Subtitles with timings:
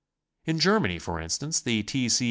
[0.45, 1.85] In Germany, for instance, T.
[2.09, 2.09] C.